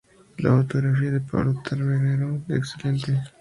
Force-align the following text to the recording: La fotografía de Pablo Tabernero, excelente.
La 0.39 0.57
fotografía 0.57 1.11
de 1.11 1.21
Pablo 1.21 1.61
Tabernero, 1.61 2.41
excelente. 2.49 3.21